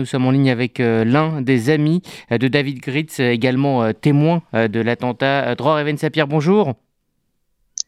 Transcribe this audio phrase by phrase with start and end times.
[0.00, 3.92] Nous sommes en ligne avec euh, l'un des amis euh, de David Gritz, également euh,
[3.92, 5.56] témoin de l'attentat.
[5.56, 6.74] Dror Even Sapir, bonjour.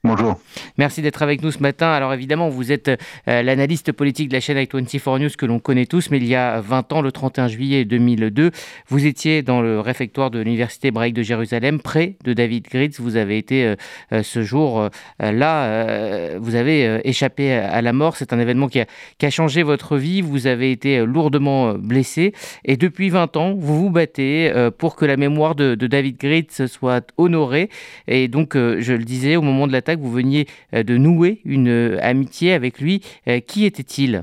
[0.02, 0.40] Bonjour.
[0.78, 1.92] Merci d'être avec nous ce matin.
[1.92, 5.84] Alors évidemment, vous êtes euh, l'analyste politique de la chaîne i24 News que l'on connaît
[5.84, 8.50] tous, mais il y a 20 ans, le 31 juillet 2002,
[8.88, 12.98] vous étiez dans le réfectoire de l'Université hébraïque de Jérusalem, près de David Gritz.
[12.98, 13.76] Vous avez été euh,
[14.14, 18.16] euh, ce jour-là, vous avez échappé à la mort.
[18.16, 20.22] C'est un événement qui a, changé votre vie.
[20.22, 22.32] Vous avez été lourdement blessé.
[22.64, 26.66] Et depuis 20 ans, vous vous battez pour que la mémoire de, de David Gritz
[26.66, 27.68] soit honorée.
[28.08, 31.40] Et donc, je le disais, au moment de la que vous veniez euh, de nouer
[31.44, 33.02] une euh, amitié avec lui.
[33.28, 34.22] Euh, qui était-il?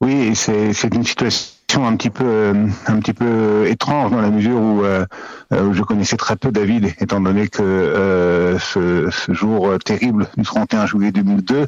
[0.00, 2.52] Oui, c'est une situation un petit peu
[2.86, 4.84] un petit peu étrange dans la mesure où,
[5.50, 11.10] je connaissais très peu David étant donné que ce, ce, jour terrible du 31 juillet
[11.10, 11.66] 2002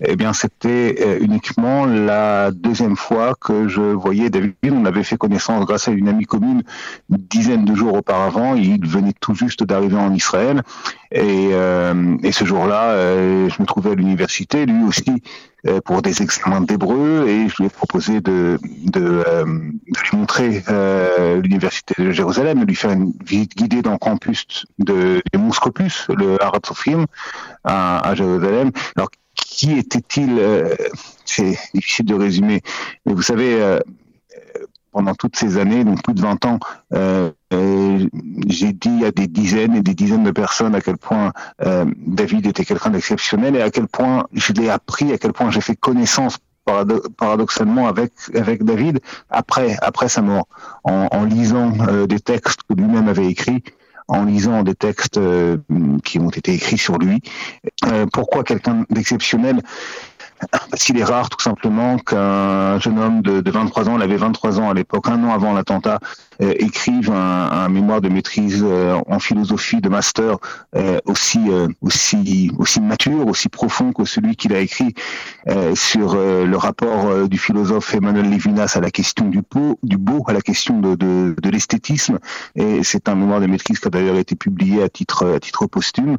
[0.00, 4.54] eh bien, c'était euh, uniquement la deuxième fois que je voyais David.
[4.72, 6.62] On avait fait connaissance grâce à une amie commune
[7.10, 8.54] une dizaine de jours auparavant.
[8.54, 10.62] Il venait tout juste d'arriver en Israël.
[11.12, 15.22] Et, euh, et ce jour-là, euh, je me trouvais à l'université, lui aussi,
[15.84, 17.26] pour des examens d'hébreu.
[17.26, 20.62] Et je lui ai proposé de, de, de lui montrer
[21.42, 26.06] l'université de Jérusalem, de lui faire une visite guidée dans le campus de, de Mouskopus,
[26.16, 27.06] le Harat Sofrim,
[27.64, 28.70] à, à Jérusalem.
[29.48, 30.74] Qui était-il euh,
[31.24, 32.62] C'est difficile de résumer.
[33.04, 33.80] Mais vous savez, euh,
[34.92, 36.58] pendant toutes ces années, donc plus de 20 ans,
[36.94, 42.46] euh, j'ai dit à des dizaines et des dizaines de personnes à quel point David
[42.46, 45.76] était quelqu'un d'exceptionnel et à quel point je l'ai appris, à quel point j'ai fait
[45.76, 46.38] connaissance
[47.16, 48.98] paradoxalement avec avec David
[49.30, 50.48] après après sa mort
[50.82, 51.70] en, en lisant
[52.06, 53.62] des textes que lui-même avait écrits
[54.08, 55.56] en lisant des textes euh,
[56.04, 57.20] qui ont été écrits sur lui.
[57.86, 59.62] Euh, pourquoi quelqu'un d'exceptionnel?
[60.50, 64.16] Parce qu'il est rare tout simplement qu'un jeune homme de, de, 23 ans, il avait
[64.16, 65.98] 23 ans à l'époque, un an avant l'attentat,
[66.42, 70.36] euh, écrive un, mémoire de maîtrise euh, en philosophie de master
[70.74, 71.40] euh, aussi
[71.80, 74.94] aussi aussi mature, aussi profond que celui qu'il a écrit
[75.74, 80.32] sur le rapport du philosophe Emmanuel Levinas à la question du beau, du beau à
[80.32, 82.18] la question de, de, de l'esthétisme.
[82.56, 85.66] Et c'est un mémoire de maîtrise qui a d'ailleurs été publié à titre à titre
[85.66, 86.16] posthume.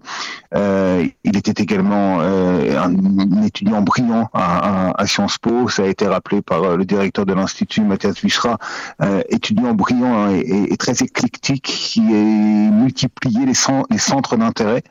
[0.54, 5.68] il était également un, étudiant brillant à, à, Sciences Po.
[5.70, 8.58] Ça a été rappelé par le directeur de l'institut Mathias Vichra,
[9.30, 13.54] étudiant brillant Hein, et, très éclectique, qui est multiplié les,
[13.90, 14.84] les centres d'intérêt.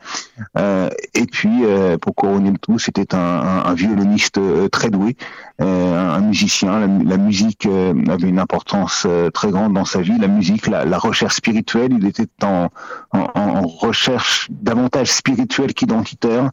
[0.57, 5.15] Euh, et puis, euh, pour couronner le tout, c'était un, violoniste euh, très doué,
[5.59, 6.79] un musicien.
[6.79, 10.17] La, musique avait une importance très grande dans sa vie.
[10.19, 12.69] La musique, la, recherche spirituelle, il était en,
[13.11, 16.51] en, recherche davantage spirituelle qu'identitaire.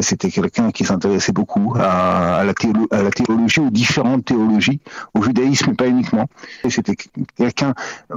[0.00, 2.52] C'était quelqu'un qui s'intéressait beaucoup à, la
[2.90, 4.80] à la théologie, aux différentes théologies,
[5.14, 6.26] au judaïsme, mais pas uniquement.
[6.68, 6.96] C'était
[7.36, 7.74] quelqu'un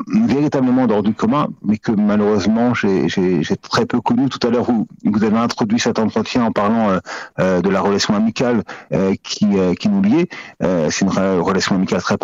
[0.07, 3.07] véritablement d'ordre du commun, mais que malheureusement j'ai
[3.61, 4.29] très peu connu.
[4.29, 6.99] Tout à l'heure, vous, vous avez introduit cet entretien en parlant euh,
[7.39, 8.63] euh, de la relation amicale
[8.93, 9.47] euh, qui,
[9.79, 10.27] qui nous liait.
[10.61, 12.17] C'est une relation amicale très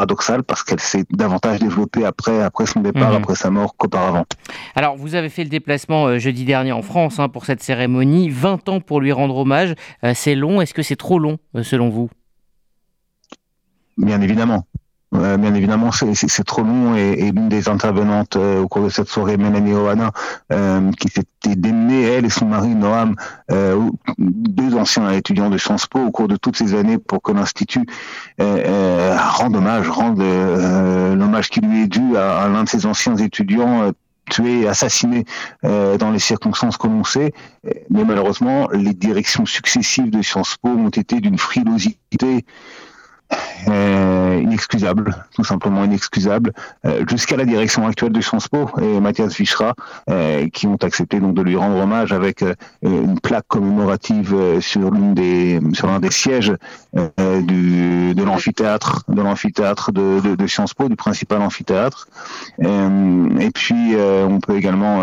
[0.00, 3.16] paradoxale parce qu'elle s'est davantage développée après, après son départ, mhm.
[3.16, 4.24] après sa mort qu'auparavant.
[4.74, 8.30] Alors, vous avez fait le déplacement jeudi dernier en France hein, pour cette cérémonie.
[8.30, 9.74] 20 ans pour lui rendre hommage.
[10.14, 10.62] c'est long.
[10.62, 12.08] Est-ce que c'est trop long, selon vous?
[13.98, 14.64] Bien évidemment.
[15.14, 18.88] Euh, bien évidemment, c'est trop long et, et l'une des intervenantes euh, au cours de
[18.88, 20.12] cette soirée, Mélanie Oana,
[20.52, 23.16] euh, qui s'était démenée, elle et son mari Noam,
[24.18, 27.86] deux anciens étudiants de Sciences Po, au cours de toutes ces années pour que l'Institut
[28.38, 33.92] rende hommage, rende l'hommage qui lui est dû à, à l'un de ses anciens étudiants
[34.30, 35.26] tué, assassiné
[35.64, 37.32] euh, dans les circonstances que l'on sait.
[37.90, 42.40] Mais malheureusement, les directions successives de Sciences Po ont été d'une frilosité euh,
[44.40, 46.52] inexcusable, tout simplement inexcusable,
[46.84, 49.74] euh, jusqu'à la direction actuelle de Sciences Po et Mathias Vichra,
[50.08, 52.44] euh, qui ont accepté donc de lui rendre hommage avec
[52.82, 55.60] une plaque commémorative sur l'une des
[56.00, 56.52] des sièges
[56.94, 62.08] du, de l'amphithéâtre de l'amphithéâtre de, de, de, Sciences Po, du principal amphithéâtre.
[62.60, 65.02] et puis on peut également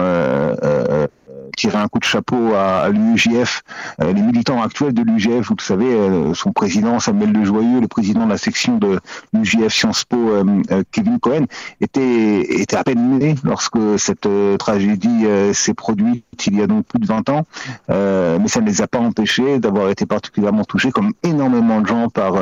[1.58, 3.64] tirer un coup de chapeau à, l'UGF,
[4.02, 7.88] euh, les militants actuels de l'UGF, vous le savez, euh, son président Samuel Lejoyeux, le
[7.88, 9.00] président de la section de
[9.34, 11.46] l'UGF Sciences Po, euh, Kevin Cohen,
[11.82, 17.00] était, était à peine né lorsque cette tragédie s'est produite il y a donc plus
[17.00, 17.46] de 20 ans,
[17.90, 22.10] mais ça ne les a pas empêchés d'avoir été particulièrement touchés, comme énormément de gens,
[22.10, 22.34] par,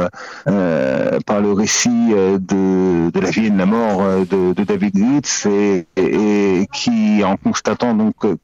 [0.45, 5.45] par le récit de, de la vie et de la mort de, de David Litz
[5.45, 8.35] et, et qui, en constatant donc que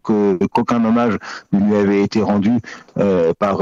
[0.45, 1.17] qu'aucun hommage
[1.51, 2.51] ne lui avait été rendu
[2.97, 3.57] euh, par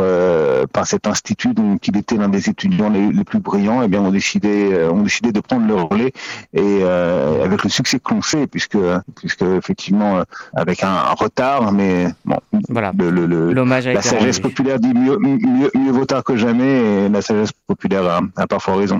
[0.59, 3.87] euh, par cet institut, donc il était l'un des étudiants les, plus brillants, et eh
[3.87, 6.11] bien on décidé euh, on décidé de prendre le relais
[6.53, 8.77] et avec le succès que l'on sait, puisque
[9.15, 10.23] puisque effectivement
[10.53, 12.37] avec un, retard, mais bon,
[12.69, 17.21] voilà, l'hommage la sagesse populaire dit mieux, mieux, mieux vaut tard que jamais, et la
[17.21, 18.97] sagesse populaire a, a parfois raison.